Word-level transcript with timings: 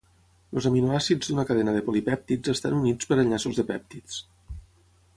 Els 0.55 0.67
aminoàcids 0.69 1.29
d'una 1.31 1.45
cadena 1.51 1.77
de 1.77 1.85
polipèptids 1.89 2.55
estan 2.57 2.81
units 2.81 3.13
per 3.13 3.21
enllaços 3.27 3.61
de 3.61 3.71
pèptids. 3.73 4.21